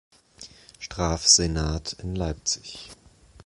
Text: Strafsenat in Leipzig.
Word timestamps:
Strafsenat 0.79 1.93
in 1.99 2.15
Leipzig. 2.15 2.89